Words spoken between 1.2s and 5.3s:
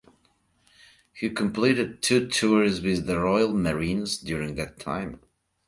completed two tours with the Royal Marines during that time.